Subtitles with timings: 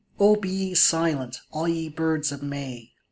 [0.19, 2.93] O be ye silent, all ye birds of May